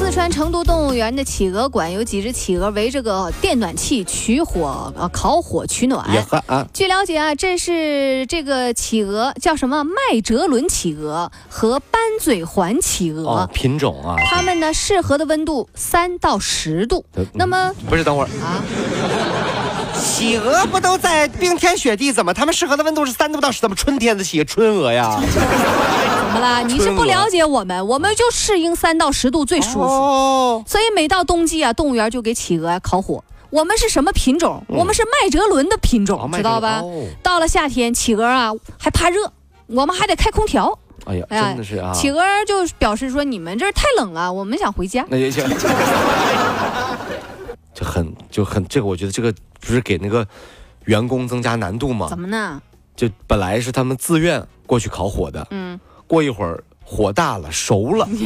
[0.00, 6.02] 四川成都动物园的企鹅馆有几只企鹅围着个电暖气取火，呃，烤火取暖。
[6.46, 17.04] 啊，据了解啊，这是这个企鹅叫什么麦哲伦企鹅和斑嘴环企鹅，哦，品种啊，它们呢适合的温度三到十度。
[17.14, 18.64] 呃那么不是，等会儿，啊，
[20.00, 22.10] 企鹅不都在冰天雪地？
[22.10, 23.60] 怎么它们适合的温度是三度到十？
[23.60, 25.20] 怎么春天的企鹅春鹅呀？
[26.32, 26.60] 怎么啦？
[26.66, 29.82] 你是不了解我们，我们就适应三到十度最舒服。
[29.82, 33.22] 哦，所以每到冬季啊，动物园就给企鹅烤火。
[33.50, 34.62] 我们是什么品种？
[34.68, 36.80] 我们是麦哲伦的品种，哦知道吧？
[36.82, 39.32] 哦到了夏天，企鹅啊还怕热，
[39.66, 40.78] 我们还得开空调。
[41.06, 45.04] 哎呀，哎呀真的是啊，企鹅就表示说：“你们这儿太冷了，我们想回家。
[45.08, 45.42] 那也行，
[47.74, 50.26] 就很就很这个，我觉得这个不是给那个
[50.84, 52.18] 员工增加难度吗怎？
[52.18, 52.60] 么呢？
[52.94, 55.80] 就本来是他们自愿过去烤火的，嗯，
[56.10, 58.04] 过一会儿火大了，熟了，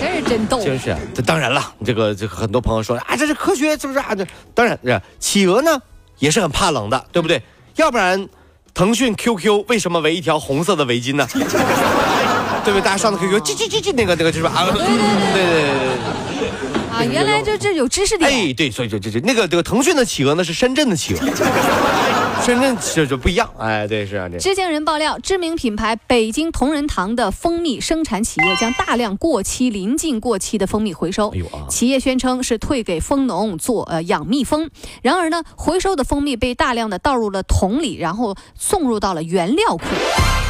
[0.00, 0.58] 真是真逗。
[0.64, 0.98] 真是啊。
[1.14, 4.14] 这当然了，这个这个很多朋友说啊，这是科学，是不是啊？
[4.14, 5.78] 这当然，这企鹅呢
[6.18, 7.42] 也是很怕冷的，对不对？
[7.74, 8.26] 要不然，
[8.72, 11.28] 腾讯 QQ 为什么围一条红色的围巾呢？
[11.34, 11.44] 对
[12.72, 12.80] 不对？
[12.80, 14.52] 大家上的 QQ，叽叽叽叽，那个那个就是吧？
[14.56, 14.96] 啊，对对对
[15.34, 15.44] 对
[16.40, 16.48] 对。
[16.90, 18.30] 啊，原来就这有知识点。
[18.30, 21.20] 哎，对，所以就就就那个这个腾讯的企鹅呢是深圳的企鹅，
[22.44, 23.48] 深圳就就不一样。
[23.58, 31.30] 哎，对，是啊，这知情人爆料，知名品牌北京同仁堂的蜂蜜生产企业将大量过期、临近过期的蜂蜜回收。
[31.30, 34.70] 哎呦啊企业宣称是退给蜂农做呃养蜜蜂，
[35.02, 39.84] 然而呢，回收的蜂蜜被大量的倒入了桶里，然后送入到了原料库。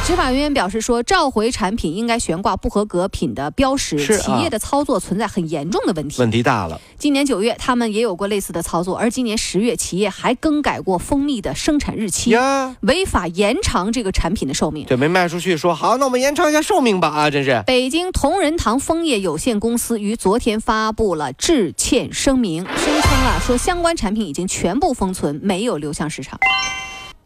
[0.05, 6.19] 执法人员表示说，召回产品应该悬挂不合格品的标识，是啊企业的操作存在很严重的问题。
[6.19, 6.79] 问题大了。
[6.97, 14.85] 今年九月，他们也有过类似的操作，而今年十月，企业还更改过蜂蜜的生产日期，呀，违法延长这个产品的寿命。
[14.85, 17.63] 对没卖出去，说好，那我们延长一下寿命吧啊，真是。
[17.65, 26.39] 北京同仁堂枫叶有限公司于昨天发布了致歉声明，声称啊说相关产品已经全部封存，没有流向市场。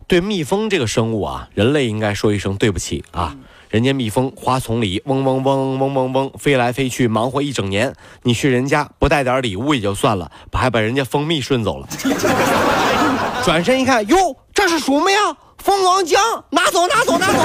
[0.08, 3.36] 对蜜蜂这个生物啊，人类应该说一声对不起啊。
[3.70, 11.88] 人家蜜蜂花丛里嗡嗡嗡嗡嗡嗡飞来飞去，忙活一整年，你去人家不带点礼物也就算了，还把人家蜂蜜顺走了。
[13.46, 15.18] 转身一看，哟，这是什么呀？
[15.58, 16.18] 蜂王浆，
[16.52, 17.40] 拿走，拿走，拿走。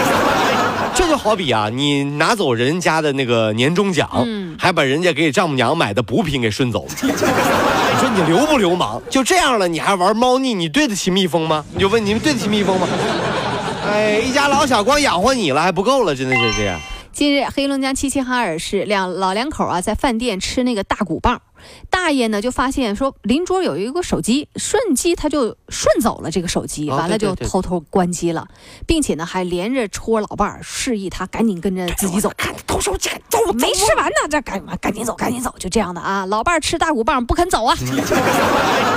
[0.94, 6.91] 这就好比啊，你拿走人家的那个年终奖，嗯还把人家给丈母娘买的补品给顺走了。
[7.03, 9.00] 你说你流不流氓？
[9.10, 10.53] 就这样了，你还玩猫腻？
[10.53, 11.65] 你对得起蜜蜂吗？
[11.72, 12.87] 你就问你们对得起蜜蜂吗？
[13.91, 16.78] 哎，一家老小光养活你了还不够了，真的是这样。
[17.16, 21.41] 近日，黑龙江齐齐哈尔市两老两口啊在饭店吃那个大骨棒，
[21.88, 28.47] 大爷呢就发现说邻桌有一个手机，瞬机他就顺走了这个手机，哦完了就偷偷关机了，
[28.87, 32.31] 并且呢还连着戳老伴儿，示意他赶紧跟着自己走。
[32.37, 36.27] 看偷手机，走没吃完呢，这赶赶紧走，赶紧走，就这样的啊！
[36.27, 37.75] 老伴儿吃大骨棒不肯走啊，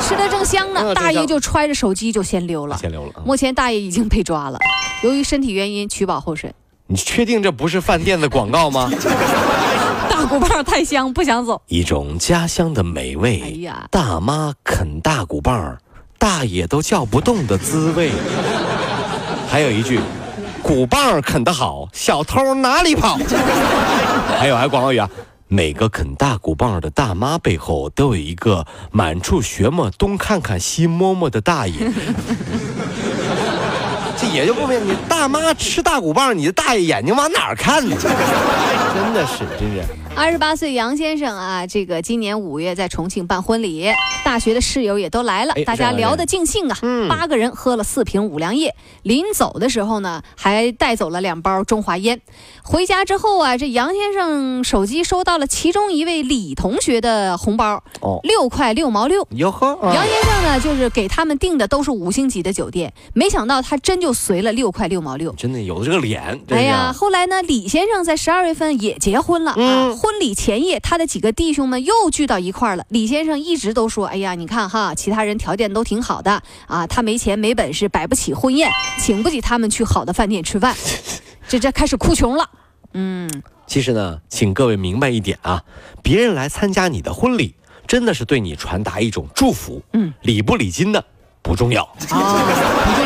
[0.03, 2.78] 吃的正香呢，嗯大爷就揣着手机就先溜了。
[2.80, 3.13] 先溜了。
[3.16, 4.59] 啊目前大爷已经被抓了，
[5.03, 6.53] 由于身体原因取保候审。
[6.92, 8.90] 你确定这不是饭店的广告吗？
[10.10, 11.62] 大骨棒太香，不想走。
[11.68, 13.40] 一种家乡的美味。
[13.44, 15.78] 哎呀，大妈啃大骨棒，
[16.18, 18.10] 大爷都叫不动的滋味。
[19.48, 20.00] 还有一句，
[20.64, 23.20] 骨棒啃得好，小偷哪里跑？
[24.40, 25.08] 还有还有广告语啊，
[25.48, 31.74] 每个啃大骨棒的大妈背后都有一个满处学摸东看看西摸摸的大爷。
[34.22, 37.96] 这也就不明白，你大妈吃大骨棒，你的大爷眼睛往哪儿看呢？
[38.94, 39.84] 真的是，真是。
[40.16, 43.90] 二十八岁杨先生啊，这个今年五月在重庆办婚礼，
[44.26, 46.78] 大学的室友也都来了哎，大家聊得尽兴啊。
[46.82, 52.19] 嗯八个人喝了四瓶五粮液，临走的时候呢，还带走了两包中华烟。
[52.63, 59.25] 回家之后啊，这杨先生手机收到了其中一位李同学的红包，哦，六块六毛六。
[59.31, 65.31] 哟呵，啊杨先生呢，就是给他们订的都是五星级的酒店，没想到他真就随了六块六毛六。
[65.34, 69.56] 真的有这个脸，哎呀，后来呢，李先生在十二月份也结婚了、啊。
[69.58, 72.86] 嗯婚礼前夜，他的几个弟兄们又聚到一块儿了。
[72.90, 80.76] 李先生一直都说：“哎呀，你看哈，其他人条件都挺好的啊，他没钱没本事，摆不起婚宴，请不起他们去好的饭店吃饭。
[81.50, 82.50] ”这这开始哭穷了。
[82.94, 83.30] 嗯，
[83.68, 85.64] 其实呢，请各位明白一点啊，
[86.02, 87.56] 别人来参加你的婚礼，
[87.88, 89.82] 真的是对你传达一种祝福。
[89.94, 91.04] 嗯，礼不礼金的，
[91.42, 91.84] 不重要。
[91.84, 92.99] 啊，不重要啊。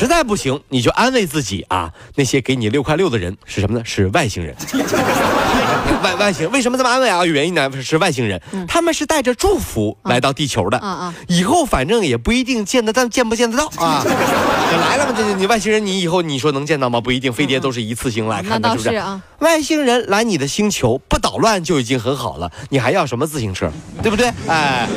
[0.00, 3.84] 实在不行，你就安慰自己啊，那些给你六块六的人是什么呢？
[3.84, 4.56] 是外星人。
[6.02, 7.18] 外外星为什么这么安慰啊？
[7.18, 10.78] 有原因呢，是外星人，他们是带着祝福来到地球的。
[10.78, 14.02] 啊啊以后反正也不一定见得，但见不见得到 啊？
[14.02, 16.98] 就来了嘛，这你外星人，你以后你说能见到吗？
[16.98, 18.90] 不一定，飞碟都是一次性来 看的，倒是不是？
[18.92, 23.70] 是啊，外星人来你的星球不捣乱就已经很好了，你还要什么自行车，
[24.02, 24.32] 对不对？
[24.48, 24.88] 哎，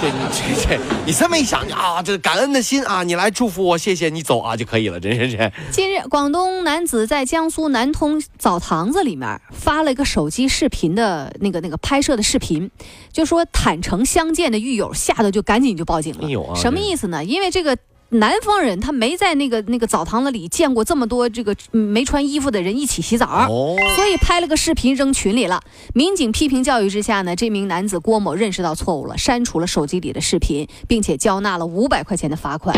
[0.00, 5.52] 这你这这你这么一想啊，这感恩的心啊，你来祝福我，谢谢你走啊就可以了，真是这。
[5.70, 12.70] 近日，广东男子在江苏南通澡堂子里面发了一个手机视频的那个那个拍摄的视频，
[13.12, 16.26] 就说坦诚相见的狱友吓得就赶紧就报警了。
[16.26, 17.24] 哎呦啊什么意思呢？
[17.24, 17.76] 因为这个。
[18.10, 25.60] 南方人他没在那个那个澡堂子里见过这么多这个嗯没穿衣服的人一起洗澡，哦所以拍了个视频扔群里了。
[25.92, 32.76] 民警批评教育之下呢，这名男子郭某认识到错误了，删除了手机里的视频，并且交纳了五百块钱的罚款。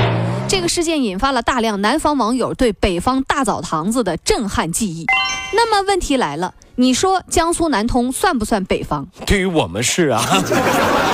[0.49, 5.05] 这个事件引发了大量南方网友对北方大澡堂子的震撼记忆。
[5.53, 9.07] 那么问题来了，你说江苏南通算不算北方？
[9.27, 10.23] 对于我们是啊。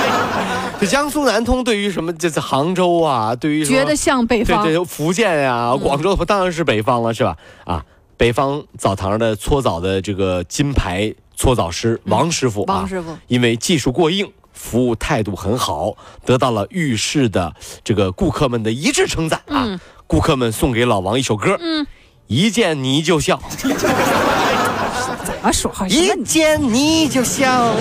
[0.85, 2.13] 这江苏南通对于什么？
[2.13, 4.63] 这是杭州啊，对于觉得像北方？
[4.63, 7.35] 对对，福建呀、广州当然是北方了，是吧？
[7.65, 7.83] 啊，
[8.17, 14.31] 北方澡堂的搓澡的这个金牌搓澡师王师傅啊，王师傅因为技术过硬。
[14.53, 17.53] 服务态度很好，得到了浴室的
[17.83, 19.65] 这个顾客们的一致称赞啊！
[19.65, 21.85] 嗯顾客们送给老王一首歌，嗯，
[22.27, 23.69] 一见你就笑， 怎
[25.43, 25.69] 么说？
[25.89, 27.73] 一见你就笑，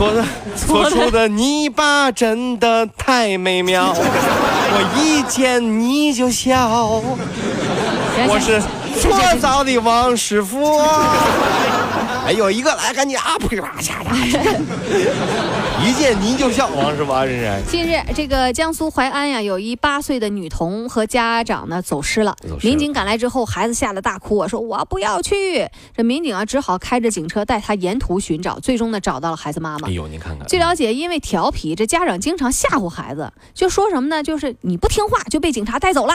[0.00, 0.24] 搓的
[0.56, 7.02] 搓出的泥巴真的太美妙， 我一见你就笑。
[8.26, 8.62] 我是
[8.98, 10.80] 搓澡的王师傅。
[12.26, 14.14] 哎有，一个来赶紧啊，噼里啪啦嚓嚓，
[15.84, 17.62] 一见您就笑，王师傅这，是。
[17.68, 22.36] 近日，这个江苏淮安呀，有一八岁的女童和家长呢走失了。
[22.62, 25.68] 民警赶来之后，孩子吓得大哭我，说我不要去。
[25.96, 29.90] 这民警啊，只好开着警车带他沿途寻找，最终呢找到了孩子妈妈哎。
[29.90, 34.22] 呦，您看看，据了解，因为调皮，这家长经常吓唬孩子，就说什么呢？
[34.22, 36.14] 就是你不听话就被警察带走了。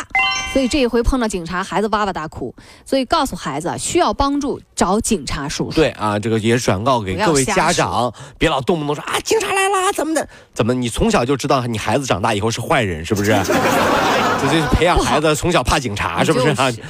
[0.53, 2.53] 所以这一回碰到警察，孩子哇哇大哭，
[2.85, 5.81] 所以告诉孩子啊需要帮助找警察叔叔。
[5.85, 10.27] 对啊，这个也转告给各位家长，别老动不动说啊，警察来啦，怎么的？
[10.51, 13.31] 怎么你从小就知道你孩子长大以后是坏人，是不是？
[14.41, 16.83] 这这培养孩子从小怕警察，是不是啊就是？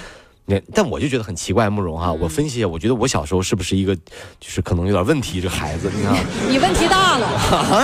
[0.45, 6.15] 你但我就觉得很奇怪，慕容哈，我分析一下，我觉得我小时候是不是一个，就是可能有点问题，这孩子，你看。
[6.47, 7.27] 你问题大了，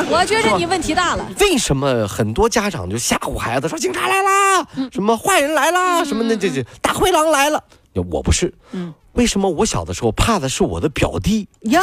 [0.10, 1.28] 我觉着你问题大了。
[1.42, 7.62] 为什么很多家长就吓唬孩子说警察来啦，什么坏人来啦，什么那这这大灰狼来了？
[7.94, 11.46] 我不是，嗯为什么我小的时候怕的是我的表弟？
[11.64, 11.82] 呀，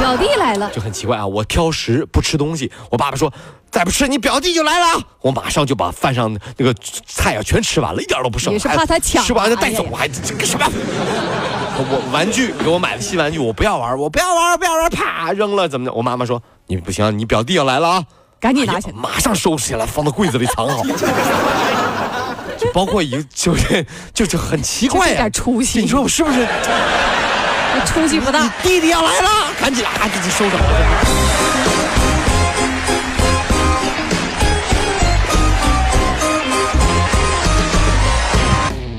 [0.00, 1.24] 表弟来了，就很奇怪啊！
[1.24, 3.32] 我挑食不吃东西，我爸爸说
[3.70, 6.74] 再不吃你表弟就来了，我马上就把饭上那个
[7.06, 8.52] 菜啊全吃完了，一点都不剩。
[8.52, 10.66] 你是怕他抢吃完就带走哎还这个什么？
[11.78, 15.92] 我玩具给我买的新玩具，我不要玩，我不要玩，不要玩，啪扔了，怎么的？
[15.92, 18.04] 我妈妈说你不行，你表弟要来了啊！
[18.40, 18.96] 赶紧拿起来。
[18.96, 20.82] 哎马上收拾起来，放到柜子里藏好。
[22.76, 25.80] 包括一就是就是很奇怪、呀，出息。
[25.80, 26.46] 你说我是不是？
[27.86, 28.46] 出息不大。
[28.62, 30.58] 弟弟要来了，赶紧啊，赶紧收着。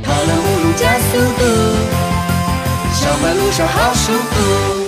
[0.04, 0.34] 跑了
[0.76, 1.46] 加速度，
[3.68, 4.87] 好舒服。